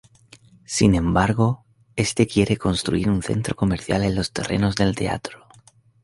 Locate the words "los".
4.15-4.31